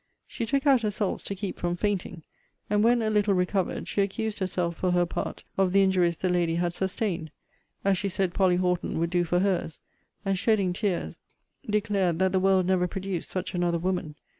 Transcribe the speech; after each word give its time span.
She 0.25 0.47
took 0.47 0.65
out 0.65 0.81
her 0.81 0.89
salts 0.89 1.21
to 1.25 1.35
keep 1.35 1.59
from 1.59 1.75
fainting; 1.75 2.23
and 2.71 2.83
when 2.83 3.03
a 3.03 3.09
little 3.11 3.35
recovered 3.35 3.87
she 3.87 4.01
accused 4.01 4.39
herself 4.39 4.75
for 4.75 4.89
her 4.93 5.05
part 5.05 5.43
of 5.59 5.73
the 5.73 5.83
injuries 5.83 6.17
the 6.17 6.27
lady 6.27 6.55
had 6.55 6.73
sustained; 6.73 7.29
as 7.85 7.99
she 7.99 8.09
said 8.09 8.33
Polly 8.33 8.55
Horton 8.55 8.97
would 8.97 9.11
do 9.11 9.23
for 9.23 9.37
her's; 9.41 9.79
and 10.25 10.39
shedding 10.39 10.73
tears, 10.73 11.19
declared, 11.69 12.17
that 12.17 12.31
the 12.31 12.39
world 12.39 12.65
never 12.65 12.87
produced 12.87 13.29
such 13.29 13.53
another 13.53 13.77
woman. 13.77 14.15